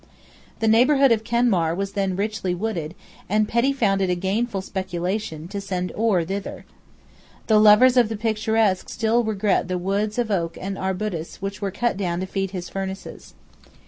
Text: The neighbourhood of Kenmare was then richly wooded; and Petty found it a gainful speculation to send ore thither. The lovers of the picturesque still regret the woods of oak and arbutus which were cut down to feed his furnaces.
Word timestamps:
The 0.61 0.67
neighbourhood 0.67 1.11
of 1.11 1.23
Kenmare 1.23 1.75
was 1.75 1.91
then 1.91 2.15
richly 2.15 2.55
wooded; 2.55 2.95
and 3.29 3.47
Petty 3.47 3.71
found 3.71 4.01
it 4.01 4.09
a 4.09 4.15
gainful 4.15 4.63
speculation 4.63 5.47
to 5.49 5.61
send 5.61 5.91
ore 5.93 6.23
thither. 6.25 6.65
The 7.45 7.59
lovers 7.59 7.97
of 7.97 8.09
the 8.09 8.17
picturesque 8.17 8.89
still 8.89 9.23
regret 9.23 9.67
the 9.67 9.77
woods 9.77 10.17
of 10.17 10.31
oak 10.31 10.57
and 10.59 10.75
arbutus 10.75 11.39
which 11.39 11.61
were 11.61 11.69
cut 11.69 11.97
down 11.97 12.19
to 12.21 12.25
feed 12.25 12.49
his 12.49 12.67
furnaces. 12.67 13.35